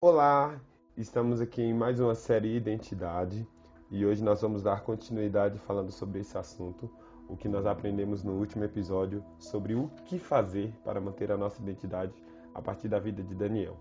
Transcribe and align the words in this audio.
Olá, 0.00 0.60
estamos 0.96 1.40
aqui 1.40 1.60
em 1.62 1.74
mais 1.74 1.98
uma 1.98 2.14
série 2.14 2.54
Identidade 2.54 3.44
e 3.90 4.06
hoje 4.06 4.22
nós 4.22 4.40
vamos 4.40 4.62
dar 4.62 4.82
continuidade 4.82 5.58
falando 5.58 5.90
sobre 5.90 6.20
esse 6.20 6.38
assunto, 6.38 6.88
o 7.28 7.36
que 7.36 7.48
nós 7.48 7.66
aprendemos 7.66 8.22
no 8.22 8.34
último 8.34 8.62
episódio 8.62 9.24
sobre 9.40 9.74
o 9.74 9.88
que 10.04 10.20
fazer 10.20 10.72
para 10.84 11.00
manter 11.00 11.32
a 11.32 11.36
nossa 11.36 11.60
identidade 11.60 12.14
a 12.54 12.62
partir 12.62 12.86
da 12.86 13.00
vida 13.00 13.20
de 13.20 13.34
Daniel. 13.34 13.76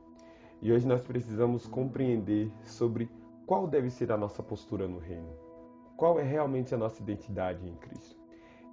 E 0.64 0.72
hoje 0.72 0.88
nós 0.88 1.04
precisamos 1.04 1.68
compreender 1.68 2.52
sobre 2.64 3.08
qual 3.46 3.68
deve 3.68 3.92
ser 3.92 4.12
a 4.12 4.18
nossa 4.18 4.42
postura 4.42 4.88
no 4.88 4.98
reino, 4.98 5.51
qual 5.96 6.20
é 6.20 6.24
realmente 6.24 6.74
a 6.74 6.78
nossa 6.78 7.02
identidade 7.02 7.68
em 7.68 7.76
Cristo. 7.76 8.20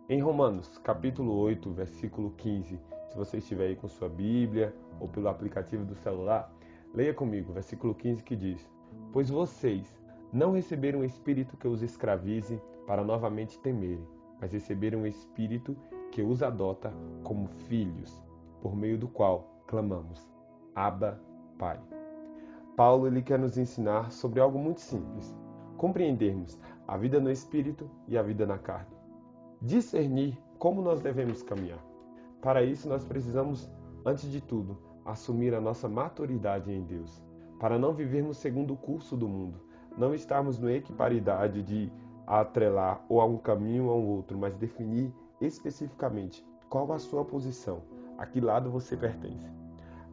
Em 0.08 0.20
Romanos, 0.20 0.78
capítulo 0.78 1.34
8, 1.34 1.70
versículo 1.72 2.30
15, 2.32 2.80
se 3.08 3.16
você 3.16 3.38
estiver 3.38 3.66
aí 3.66 3.76
com 3.76 3.88
sua 3.88 4.08
Bíblia 4.08 4.74
ou 4.98 5.08
pelo 5.08 5.28
aplicativo 5.28 5.84
do 5.84 5.94
celular, 5.94 6.52
Leia 6.94 7.12
comigo, 7.12 7.52
versículo 7.52 7.94
15 7.94 8.24
que 8.24 8.34
diz: 8.34 8.68
Pois 9.12 9.28
vocês 9.28 9.94
não 10.32 10.52
receberam 10.52 11.00
um 11.00 11.04
espírito 11.04 11.56
que 11.56 11.68
os 11.68 11.82
escravize 11.82 12.60
para 12.86 13.04
novamente 13.04 13.58
temerem, 13.58 14.06
mas 14.40 14.52
receberam 14.52 15.00
um 15.00 15.06
espírito 15.06 15.76
que 16.10 16.22
os 16.22 16.42
adota 16.42 16.92
como 17.22 17.46
filhos, 17.68 18.24
por 18.62 18.74
meio 18.74 18.96
do 18.96 19.06
qual 19.06 19.62
clamamos: 19.66 20.30
Abba, 20.74 21.20
Pai. 21.58 21.78
Paulo 22.74 23.06
ele 23.06 23.22
quer 23.22 23.38
nos 23.38 23.58
ensinar 23.58 24.10
sobre 24.10 24.40
algo 24.40 24.58
muito 24.58 24.80
simples: 24.80 25.36
compreendermos 25.76 26.58
a 26.88 26.96
vida 26.96 27.20
no 27.20 27.30
espírito 27.30 27.88
e 28.08 28.16
a 28.16 28.22
vida 28.22 28.46
na 28.46 28.56
carne. 28.56 28.96
Discernir 29.60 30.38
como 30.58 30.80
nós 30.80 31.02
devemos 31.02 31.42
caminhar. 31.42 31.84
Para 32.40 32.62
isso, 32.62 32.88
nós 32.88 33.04
precisamos, 33.04 33.70
antes 34.06 34.30
de 34.30 34.40
tudo, 34.40 34.78
assumir 35.04 35.54
a 35.54 35.60
nossa 35.60 35.86
maturidade 35.86 36.72
em 36.72 36.82
Deus, 36.82 37.22
para 37.60 37.78
não 37.78 37.92
vivermos 37.92 38.38
segundo 38.38 38.72
o 38.72 38.76
curso 38.76 39.18
do 39.18 39.28
mundo, 39.28 39.60
não 39.98 40.14
estarmos 40.14 40.58
no 40.58 40.70
equiparidade 40.70 41.62
de 41.62 41.92
atrelar 42.26 43.04
ou 43.06 43.20
a 43.20 43.26
um 43.26 43.36
caminho 43.36 43.86
ou 43.86 43.92
a 43.92 43.96
um 43.96 44.06
outro, 44.06 44.38
mas 44.38 44.56
definir 44.56 45.12
especificamente 45.42 46.42
qual 46.70 46.90
a 46.92 46.98
sua 46.98 47.22
posição, 47.22 47.82
a 48.16 48.24
que 48.24 48.40
lado 48.40 48.70
você 48.70 48.96
pertence. 48.96 49.46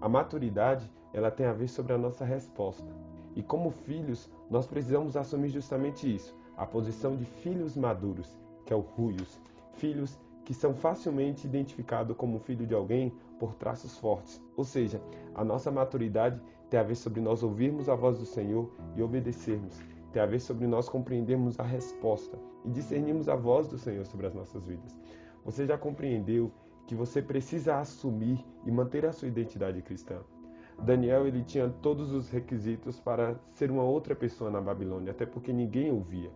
A 0.02 0.09
maturidade, 0.09 0.91
ela 1.13 1.31
tem 1.31 1.45
a 1.45 1.53
ver 1.53 1.69
sobre 1.69 1.94
a 1.94 1.97
nossa 1.97 2.25
resposta. 2.25 2.91
E 3.33 3.41
como 3.41 3.72
filhos, 3.72 4.30
nós 4.50 4.67
precisamos 4.67 5.16
assumir 5.16 5.50
justamente 5.50 6.13
isso, 6.13 6.35
a 6.58 6.66
posição 6.66 7.16
de 7.16 7.25
filhos 7.25 7.75
maduros, 7.75 8.39
que 8.66 8.73
é 8.73 8.75
o 8.75 8.81
ruios, 8.81 9.39
filhos 9.73 10.17
que 10.44 10.53
são 10.53 10.73
facilmente 10.73 11.47
identificados 11.47 12.16
como 12.16 12.39
filho 12.39 12.67
de 12.67 12.73
alguém 12.73 13.12
por 13.39 13.56
traços 13.56 13.97
fortes. 13.97 14.42
Ou 14.56 14.64
seja, 14.64 15.02
a 15.34 15.44
nossa 15.44 15.72
maturidade 15.72 16.39
tem 16.70 16.80
a 16.80 16.84
ver 16.84 16.95
sobre 16.95 17.20
nós 17.20 17.44
ouvirmos 17.44 17.89
a 17.89 17.95
voz 17.95 18.20
do 18.20 18.25
Senhor 18.25 18.72
e 18.95 19.02
obedecermos. 19.02 19.81
Tem 20.14 20.22
a 20.22 20.25
ver 20.25 20.39
sobre 20.39 20.67
nós 20.67 20.88
compreendermos 20.88 21.59
a 21.59 21.64
resposta 21.64 22.38
e 22.64 22.69
discernirmos 22.69 23.28
a 23.28 23.36
voz 23.36 23.67
do 23.67 23.78
Senhor 23.78 24.06
sobre 24.06 24.28
as 24.28 24.34
nossas 24.34 24.66
vidas. 24.66 24.97
Você 25.44 25.66
já 25.66 25.78
compreendeu 25.78 26.52
que 26.88 26.95
você 26.95 27.22
precisa 27.22 27.80
assumir 27.80 28.44
e 28.66 28.72
manter 28.72 29.06
a 29.06 29.12
sua 29.12 29.28
identidade 29.28 29.81
cristã? 29.81 30.19
Daniel 30.80 31.25
ele 31.25 31.44
tinha 31.44 31.69
todos 31.81 32.12
os 32.12 32.30
requisitos 32.30 33.00
para 33.00 33.36
ser 33.53 33.72
uma 33.72 33.84
outra 33.84 34.16
pessoa 34.16 34.52
na 34.52 34.62
Babilônia, 34.62 35.12
até 35.12 35.25
porque 35.25 35.52
ninguém 35.53 35.92
ouvia. 35.92 36.30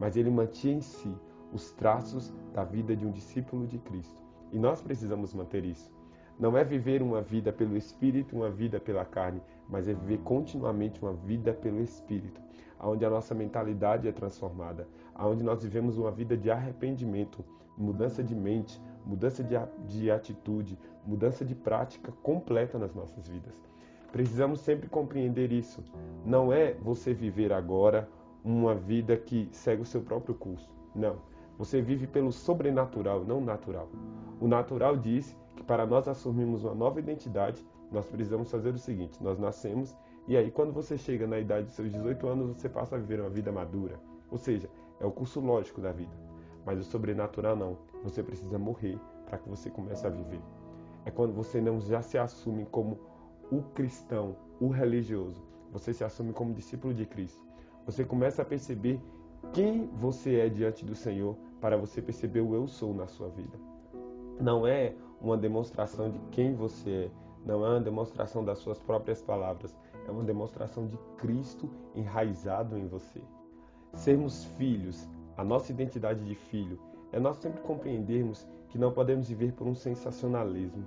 Mas 0.00 0.16
ele 0.16 0.30
mantinha 0.30 0.74
em 0.74 0.80
si 0.80 1.14
os 1.52 1.70
traços 1.72 2.32
da 2.54 2.64
vida 2.64 2.96
de 2.96 3.06
um 3.06 3.12
discípulo 3.12 3.66
de 3.66 3.78
Cristo. 3.78 4.20
E 4.50 4.58
nós 4.58 4.80
precisamos 4.80 5.34
manter 5.34 5.64
isso. 5.64 5.92
Não 6.38 6.56
é 6.56 6.64
viver 6.64 7.02
uma 7.02 7.20
vida 7.20 7.52
pelo 7.52 7.76
Espírito, 7.76 8.34
uma 8.34 8.50
vida 8.50 8.80
pela 8.80 9.04
carne, 9.04 9.42
mas 9.68 9.86
é 9.86 9.92
viver 9.92 10.18
continuamente 10.22 11.02
uma 11.02 11.12
vida 11.12 11.52
pelo 11.52 11.82
Espírito, 11.82 12.40
onde 12.80 13.04
a 13.04 13.10
nossa 13.10 13.34
mentalidade 13.34 14.08
é 14.08 14.12
transformada, 14.12 14.88
onde 15.18 15.44
nós 15.44 15.62
vivemos 15.62 15.98
uma 15.98 16.10
vida 16.10 16.36
de 16.38 16.50
arrependimento, 16.50 17.44
mudança 17.76 18.24
de 18.24 18.34
mente, 18.34 18.80
mudança 19.04 19.44
de, 19.44 19.54
de 19.86 20.10
atitude, 20.10 20.78
mudança 21.06 21.44
de 21.44 21.54
prática 21.54 22.10
completa 22.22 22.78
nas 22.78 22.94
nossas 22.94 23.28
vidas. 23.28 23.54
Precisamos 24.10 24.60
sempre 24.60 24.88
compreender 24.88 25.52
isso. 25.52 25.84
Não 26.24 26.52
é 26.52 26.72
você 26.74 27.12
viver 27.12 27.52
agora 27.52 28.08
uma 28.44 28.74
vida 28.74 29.16
que 29.16 29.48
segue 29.52 29.82
o 29.82 29.86
seu 29.86 30.00
próprio 30.00 30.34
curso. 30.34 30.70
Não. 30.94 31.16
Você 31.58 31.82
vive 31.82 32.06
pelo 32.06 32.32
sobrenatural, 32.32 33.24
não 33.24 33.40
natural. 33.40 33.88
O 34.40 34.48
natural 34.48 34.96
diz 34.96 35.36
que 35.56 35.62
para 35.62 35.86
nós 35.86 36.08
assumirmos 36.08 36.64
uma 36.64 36.74
nova 36.74 36.98
identidade, 36.98 37.64
nós 37.92 38.06
precisamos 38.08 38.50
fazer 38.50 38.74
o 38.74 38.78
seguinte: 38.78 39.22
nós 39.22 39.38
nascemos 39.38 39.94
e 40.26 40.36
aí 40.36 40.50
quando 40.50 40.72
você 40.72 40.96
chega 40.96 41.26
na 41.26 41.38
idade 41.38 41.66
de 41.66 41.72
seus 41.72 41.90
18 41.90 42.26
anos, 42.26 42.56
você 42.56 42.68
passa 42.68 42.96
a 42.96 42.98
viver 42.98 43.20
uma 43.20 43.28
vida 43.28 43.52
madura. 43.52 44.00
Ou 44.30 44.38
seja, 44.38 44.70
é 45.00 45.04
o 45.04 45.10
curso 45.10 45.40
lógico 45.40 45.80
da 45.80 45.92
vida. 45.92 46.12
Mas 46.64 46.78
o 46.78 46.84
sobrenatural 46.84 47.56
não. 47.56 47.76
Você 48.04 48.22
precisa 48.22 48.58
morrer 48.58 48.98
para 49.26 49.38
que 49.38 49.48
você 49.48 49.68
comece 49.70 50.06
a 50.06 50.10
viver. 50.10 50.40
É 51.04 51.10
quando 51.10 51.32
você 51.32 51.60
não 51.60 51.80
já 51.80 52.00
se 52.02 52.16
assume 52.16 52.66
como 52.66 52.98
o 53.50 53.62
cristão, 53.74 54.36
o 54.60 54.68
religioso. 54.68 55.42
Você 55.72 55.92
se 55.92 56.04
assume 56.04 56.32
como 56.32 56.54
discípulo 56.54 56.94
de 56.94 57.06
Cristo. 57.06 57.49
Você 57.86 58.04
começa 58.04 58.42
a 58.42 58.44
perceber 58.44 59.00
quem 59.52 59.86
você 59.86 60.36
é 60.40 60.48
diante 60.48 60.84
do 60.84 60.94
Senhor 60.94 61.36
para 61.60 61.76
você 61.76 62.00
perceber 62.00 62.40
o 62.40 62.54
eu 62.54 62.66
sou 62.66 62.94
na 62.94 63.06
sua 63.06 63.28
vida. 63.28 63.58
Não 64.40 64.66
é 64.66 64.94
uma 65.20 65.36
demonstração 65.36 66.10
de 66.10 66.18
quem 66.30 66.54
você 66.54 66.90
é, 66.90 67.10
não 67.44 67.64
é 67.64 67.70
uma 67.70 67.80
demonstração 67.80 68.44
das 68.44 68.58
suas 68.58 68.78
próprias 68.78 69.22
palavras, 69.22 69.76
é 70.06 70.10
uma 70.10 70.22
demonstração 70.22 70.86
de 70.86 70.98
Cristo 71.16 71.68
enraizado 71.94 72.76
em 72.78 72.86
você. 72.86 73.20
Sermos 73.94 74.44
filhos, 74.56 75.08
a 75.36 75.44
nossa 75.44 75.72
identidade 75.72 76.24
de 76.24 76.34
filho, 76.34 76.78
é 77.12 77.18
nós 77.18 77.38
sempre 77.38 77.60
compreendermos 77.62 78.46
que 78.68 78.78
não 78.78 78.92
podemos 78.92 79.28
viver 79.28 79.52
por 79.52 79.66
um 79.66 79.74
sensacionalismo, 79.74 80.84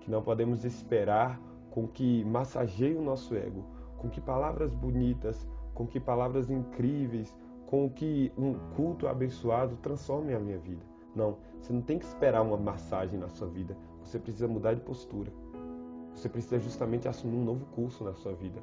que 0.00 0.10
não 0.10 0.22
podemos 0.22 0.64
esperar 0.64 1.40
com 1.70 1.86
que 1.86 2.24
massageie 2.24 2.96
o 2.96 3.02
nosso 3.02 3.34
ego, 3.36 3.64
com 3.98 4.08
que 4.08 4.20
palavras 4.20 4.74
bonitas, 4.74 5.46
com 5.74 5.86
que 5.86 6.00
palavras 6.00 6.50
incríveis, 6.50 7.36
com 7.66 7.88
que 7.88 8.32
um 8.36 8.54
culto 8.74 9.06
abençoado 9.06 9.76
transforme 9.76 10.34
a 10.34 10.40
minha 10.40 10.58
vida. 10.58 10.82
Não, 11.14 11.36
você 11.60 11.72
não 11.72 11.82
tem 11.82 11.98
que 11.98 12.04
esperar 12.04 12.42
uma 12.42 12.56
massagem 12.56 13.18
na 13.18 13.28
sua 13.28 13.48
vida. 13.48 13.76
Você 14.02 14.18
precisa 14.18 14.48
mudar 14.48 14.74
de 14.74 14.80
postura. 14.80 15.32
Você 16.14 16.28
precisa 16.28 16.58
justamente 16.58 17.08
assumir 17.08 17.36
um 17.36 17.44
novo 17.44 17.64
curso 17.66 18.04
na 18.04 18.12
sua 18.14 18.32
vida. 18.32 18.60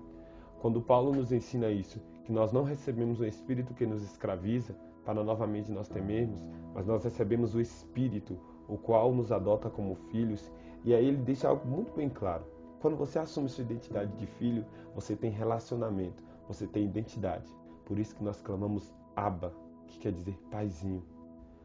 Quando 0.59 0.81
Paulo 0.81 1.13
nos 1.13 1.31
ensina 1.31 1.69
isso, 1.69 2.01
que 2.25 2.31
nós 2.31 2.51
não 2.51 2.63
recebemos 2.63 3.19
um 3.19 3.25
espírito 3.25 3.73
que 3.73 3.85
nos 3.85 4.03
escraviza 4.03 4.75
para 5.06 5.23
novamente 5.23 5.72
nós 5.72 5.88
temermos, 5.88 6.44
mas 6.73 6.85
nós 6.85 7.03
recebemos 7.03 7.56
o 7.56 7.62
espírito, 7.62 8.38
o 8.67 8.78
qual 8.78 9.13
nos 9.13 9.31
adota 9.31 9.69
como 9.69 9.96
filhos, 10.12 10.51
e 10.84 10.94
aí 10.94 11.06
ele 11.07 11.17
deixa 11.17 11.47
algo 11.47 11.66
muito 11.67 11.94
bem 11.94 12.09
claro. 12.09 12.44
Quando 12.81 12.97
você 12.97 13.17
assume 13.17 13.50
sua 13.50 13.63
identidade 13.63 14.12
de 14.17 14.25
filho, 14.25 14.66
você 14.94 15.16
tem 15.16 15.31
relacionamento, 15.31 16.23
você 16.47 16.66
tem 16.66 16.85
identidade. 16.85 17.52
Por 17.85 18.00
isso 18.00 18.16
que 18.16 18.24
nós 18.24 18.41
clamamos 18.41 18.94
Abba, 19.16 19.53
que 19.88 20.00
quer 20.00 20.12
dizer 20.12 20.38
paizinho. 20.52 21.03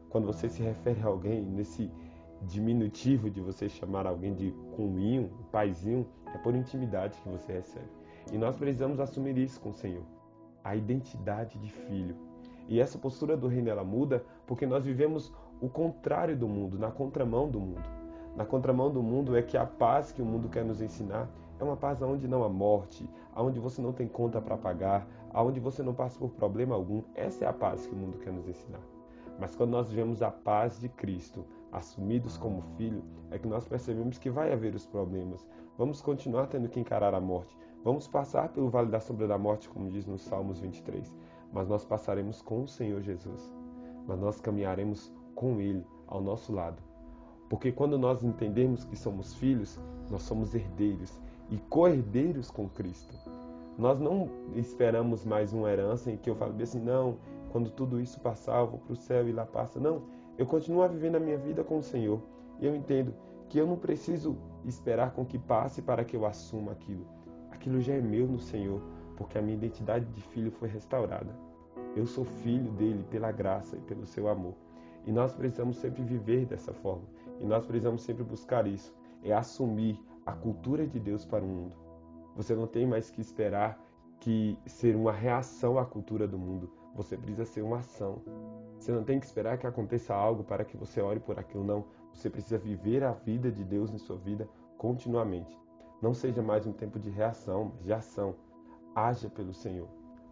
Quando 0.09 0.27
você 0.27 0.49
se 0.49 0.61
refere 0.61 1.01
a 1.01 1.07
alguém 1.07 1.41
nesse 1.41 1.91
diminutivo 2.43 3.29
de 3.29 3.41
você 3.41 3.69
chamar 3.69 4.05
alguém 4.05 4.33
de 4.33 4.51
cunhinho, 4.75 5.29
paizinho, 5.51 6.07
é 6.33 6.37
por 6.37 6.55
intimidade 6.55 7.17
que 7.21 7.29
você 7.29 7.53
recebe. 7.53 7.87
E 8.31 8.37
nós 8.37 8.55
precisamos 8.55 8.99
assumir 8.99 9.37
isso 9.37 9.59
com 9.59 9.69
o 9.69 9.73
Senhor, 9.73 10.03
a 10.63 10.75
identidade 10.75 11.57
de 11.59 11.69
filho. 11.69 12.15
E 12.67 12.79
essa 12.79 12.97
postura 12.97 13.35
do 13.35 13.47
reino 13.47 13.69
ela 13.69 13.83
muda 13.83 14.25
porque 14.47 14.65
nós 14.65 14.85
vivemos 14.85 15.33
o 15.61 15.69
contrário 15.69 16.37
do 16.37 16.47
mundo, 16.47 16.77
na 16.77 16.91
contramão 16.91 17.49
do 17.49 17.59
mundo. 17.59 17.83
Na 18.35 18.45
contramão 18.45 18.91
do 18.91 19.03
mundo 19.03 19.35
é 19.35 19.41
que 19.41 19.57
a 19.57 19.65
paz 19.65 20.11
que 20.11 20.21
o 20.21 20.25
mundo 20.25 20.49
quer 20.49 20.65
nos 20.65 20.81
ensinar 20.81 21.29
é 21.59 21.63
uma 21.63 21.77
paz 21.77 22.01
onde 22.01 22.27
não 22.27 22.43
há 22.43 22.49
morte, 22.49 23.09
onde 23.35 23.59
você 23.59 23.81
não 23.81 23.93
tem 23.93 24.07
conta 24.07 24.41
para 24.41 24.57
pagar, 24.57 25.07
onde 25.33 25.59
você 25.59 25.81
não 25.81 25.93
passa 25.93 26.19
por 26.19 26.29
problema 26.31 26.75
algum. 26.75 27.01
Essa 27.15 27.45
é 27.45 27.47
a 27.47 27.53
paz 27.53 27.85
que 27.85 27.93
o 27.93 27.97
mundo 27.97 28.17
quer 28.17 28.31
nos 28.31 28.47
ensinar. 28.47 28.81
Mas 29.39 29.55
quando 29.55 29.71
nós 29.71 29.91
vemos 29.91 30.21
a 30.21 30.29
paz 30.29 30.79
de 30.79 30.89
Cristo, 30.89 31.45
assumidos 31.71 32.37
como 32.37 32.61
filho, 32.77 33.03
é 33.31 33.39
que 33.39 33.47
nós 33.47 33.67
percebemos 33.67 34.17
que 34.17 34.29
vai 34.29 34.53
haver 34.53 34.75
os 34.75 34.85
problemas. 34.85 35.47
Vamos 35.77 36.01
continuar 36.01 36.47
tendo 36.47 36.69
que 36.69 36.79
encarar 36.79 37.13
a 37.13 37.21
morte. 37.21 37.57
Vamos 37.83 38.07
passar 38.07 38.49
pelo 38.49 38.69
vale 38.69 38.89
da 38.89 38.99
sombra 38.99 39.27
da 39.27 39.37
morte, 39.37 39.67
como 39.67 39.89
diz 39.89 40.05
no 40.05 40.17
Salmos 40.17 40.59
23. 40.59 41.13
Mas 41.51 41.67
nós 41.67 41.83
passaremos 41.83 42.41
com 42.41 42.63
o 42.63 42.67
Senhor 42.67 43.01
Jesus. 43.01 43.53
Mas 44.07 44.19
nós 44.19 44.39
caminharemos 44.39 45.11
com 45.35 45.59
Ele 45.59 45.85
ao 46.07 46.21
nosso 46.21 46.53
lado. 46.53 46.81
Porque 47.49 47.71
quando 47.71 47.97
nós 47.97 48.23
entendemos 48.23 48.85
que 48.85 48.95
somos 48.95 49.33
filhos, 49.33 49.79
nós 50.09 50.23
somos 50.23 50.55
herdeiros 50.55 51.19
e 51.53 51.57
co-herdeiros 51.69 52.49
com 52.49 52.67
Cristo. 52.67 53.13
Nós 53.77 53.99
não 53.99 54.27
esperamos 54.55 55.23
mais 55.23 55.53
uma 55.53 55.69
herança 55.69 56.09
em 56.09 56.17
que 56.17 56.27
eu 56.27 56.35
falo 56.35 56.59
assim, 56.59 56.79
não, 56.79 57.17
quando 57.51 57.69
tudo 57.69 58.01
isso 58.01 58.19
passar, 58.19 58.61
eu 58.61 58.67
vou 58.67 58.79
para 58.79 58.93
o 58.93 58.95
céu 58.95 59.29
e 59.29 59.31
lá 59.31 59.45
passa. 59.45 59.79
Não, 59.79 60.01
eu 60.35 60.47
continuo 60.47 60.81
a 60.81 60.87
viver 60.87 61.15
a 61.15 61.19
minha 61.19 61.37
vida 61.37 61.63
com 61.63 61.77
o 61.77 61.83
Senhor. 61.83 62.19
E 62.59 62.65
eu 62.65 62.75
entendo 62.75 63.13
que 63.49 63.59
eu 63.59 63.67
não 63.67 63.77
preciso 63.77 64.35
esperar 64.65 65.11
com 65.11 65.23
que 65.23 65.37
passe 65.37 65.79
para 65.79 66.03
que 66.03 66.15
eu 66.15 66.25
assuma 66.25 66.71
aquilo. 66.71 67.05
Aquilo 67.51 67.79
já 67.79 67.93
é 67.93 68.01
meu 68.01 68.25
no 68.25 68.39
Senhor, 68.39 68.81
porque 69.15 69.37
a 69.37 69.41
minha 69.41 69.55
identidade 69.55 70.05
de 70.05 70.21
filho 70.21 70.49
foi 70.49 70.67
restaurada. 70.67 71.35
Eu 71.95 72.07
sou 72.07 72.25
filho 72.25 72.71
dele 72.71 73.05
pela 73.11 73.31
graça 73.31 73.75
e 73.75 73.81
pelo 73.81 74.07
seu 74.07 74.27
amor. 74.27 74.55
E 75.05 75.11
nós 75.11 75.35
precisamos 75.35 75.77
sempre 75.77 76.01
viver 76.01 76.47
dessa 76.47 76.73
forma. 76.73 77.03
E 77.39 77.45
nós 77.45 77.63
precisamos 77.63 78.01
sempre 78.01 78.23
buscar 78.23 78.65
isso. 78.65 78.91
É 79.23 79.31
assumir 79.31 79.99
a 80.25 80.31
cultura 80.31 80.87
de 80.87 80.99
Deus 80.99 81.25
para 81.25 81.43
o 81.43 81.47
mundo. 81.47 81.75
Você 82.35 82.55
não 82.55 82.65
tem 82.65 82.85
mais 82.85 83.09
que 83.09 83.21
esperar 83.21 83.79
que 84.19 84.57
ser 84.65 84.95
uma 84.95 85.11
reação 85.11 85.77
à 85.77 85.85
cultura 85.85 86.27
do 86.27 86.37
mundo. 86.37 86.71
Você 86.95 87.17
precisa 87.17 87.45
ser 87.45 87.61
uma 87.61 87.79
ação. 87.79 88.21
Você 88.79 88.91
não 88.91 89.03
tem 89.03 89.19
que 89.19 89.25
esperar 89.25 89.57
que 89.57 89.67
aconteça 89.67 90.13
algo 90.13 90.43
para 90.43 90.63
que 90.63 90.77
você 90.77 91.01
ore 91.01 91.19
por 91.19 91.37
aquilo, 91.39 91.63
não. 91.63 91.85
Você 92.13 92.29
precisa 92.29 92.57
viver 92.57 93.03
a 93.03 93.11
vida 93.11 93.51
de 93.51 93.63
Deus 93.63 93.91
em 93.91 93.97
sua 93.97 94.17
vida 94.17 94.47
continuamente. 94.77 95.57
Não 96.01 96.13
seja 96.13 96.41
mais 96.41 96.65
um 96.65 96.73
tempo 96.73 96.99
de 96.99 97.09
reação, 97.09 97.71
mas 97.73 97.83
de 97.83 97.93
ação. 97.93 98.35
Haja 98.95 99.29
pelo 99.29 99.53
Senhor. 99.53 99.87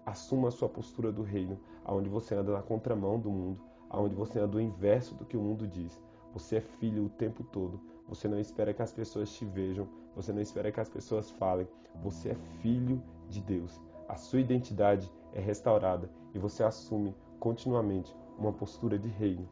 Assuma 0.05 0.49
a 0.49 0.51
sua 0.51 0.69
postura 0.69 1.11
do 1.11 1.21
reino, 1.21 1.59
aonde 1.83 2.09
você 2.09 2.35
anda 2.35 2.51
na 2.51 2.61
contramão 2.61 3.19
do 3.19 3.29
mundo, 3.29 3.61
aonde 3.89 4.15
você 4.15 4.39
anda 4.39 4.57
o 4.57 4.61
inverso 4.61 5.15
do 5.15 5.25
que 5.25 5.37
o 5.37 5.41
mundo 5.41 5.67
diz. 5.67 6.01
Você 6.33 6.57
é 6.57 6.61
filho 6.61 7.05
o 7.05 7.09
tempo 7.09 7.43
todo. 7.43 7.79
Você 8.11 8.27
não 8.27 8.37
espera 8.37 8.73
que 8.73 8.81
as 8.81 8.91
pessoas 8.91 9.31
te 9.31 9.45
vejam, 9.45 9.87
você 10.13 10.33
não 10.33 10.41
espera 10.41 10.69
que 10.69 10.81
as 10.81 10.89
pessoas 10.89 11.31
falem. 11.31 11.65
Você 12.03 12.31
é 12.31 12.35
filho 12.61 13.01
de 13.29 13.39
Deus. 13.39 13.79
A 14.09 14.17
sua 14.17 14.41
identidade 14.41 15.09
é 15.31 15.39
restaurada 15.39 16.09
e 16.33 16.37
você 16.37 16.61
assume 16.61 17.15
continuamente 17.39 18.13
uma 18.37 18.51
postura 18.51 18.99
de 18.99 19.07
reino. 19.07 19.47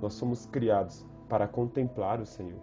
Nós 0.00 0.14
somos 0.14 0.46
criados 0.46 1.06
para 1.28 1.46
contemplar 1.46 2.20
o 2.20 2.26
Senhor. 2.26 2.60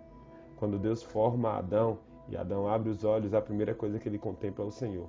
Quando 0.57 0.77
Deus 0.77 1.01
forma 1.01 1.57
Adão 1.57 1.99
e 2.27 2.35
Adão 2.35 2.67
abre 2.67 2.89
os 2.89 3.05
olhos, 3.05 3.33
a 3.33 3.41
primeira 3.41 3.73
coisa 3.73 3.97
que 3.97 4.09
ele 4.09 4.19
contempla 4.19 4.65
é 4.65 4.67
o 4.67 4.71
Senhor. 4.71 5.07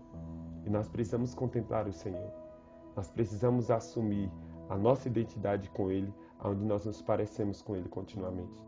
E 0.64 0.70
nós 0.70 0.88
precisamos 0.88 1.34
contemplar 1.34 1.88
o 1.88 1.92
Senhor. 1.92 2.30
Nós 2.94 3.10
precisamos 3.10 3.68
assumir 3.68 4.30
a 4.68 4.78
nossa 4.78 5.08
identidade 5.08 5.68
com 5.70 5.90
Ele, 5.90 6.14
onde 6.44 6.64
nós 6.64 6.86
nos 6.86 7.02
parecemos 7.02 7.60
com 7.60 7.74
Ele 7.74 7.88
continuamente. 7.88 8.64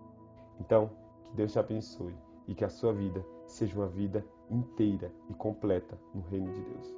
Então, 0.59 0.91
que 1.33 1.37
Deus 1.37 1.53
te 1.53 1.59
abençoe 1.59 2.15
e 2.47 2.55
que 2.55 2.65
a 2.65 2.69
sua 2.69 2.93
vida 2.93 3.25
seja 3.47 3.75
uma 3.77 3.89
vida 3.89 4.25
inteira 4.51 5.11
e 5.31 5.35
completa 5.35 5.99
no 6.15 6.21
reino 6.23 6.53
de 6.53 6.61
Deus. 6.61 6.95